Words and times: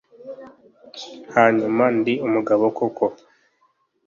hanyuma 1.35 1.83
ndi 1.97 2.13
umugabo 2.27 2.63
koko 2.77 3.05